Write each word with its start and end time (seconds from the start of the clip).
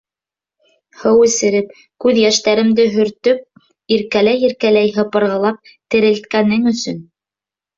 Һыу 1.01 1.19
эсереп, 1.25 1.75
күҙ 2.05 2.21
йәштәремде 2.21 2.87
һөртөп, 2.95 3.45
иркәләй-иркәләй 3.99 4.93
һыпырғылап 4.97 5.63
терелткәнең 5.73 6.67
өсөн... 6.75 7.07